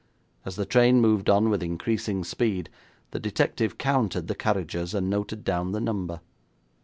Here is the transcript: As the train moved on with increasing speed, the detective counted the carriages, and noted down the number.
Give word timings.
As 0.45 0.55
the 0.55 0.65
train 0.65 0.99
moved 0.99 1.29
on 1.29 1.51
with 1.51 1.61
increasing 1.61 2.23
speed, 2.23 2.71
the 3.11 3.19
detective 3.19 3.77
counted 3.77 4.27
the 4.27 4.33
carriages, 4.33 4.95
and 4.95 5.11
noted 5.11 5.43
down 5.43 5.73
the 5.73 5.79
number. 5.79 6.21